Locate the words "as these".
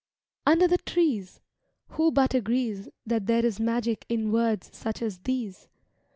5.03-5.67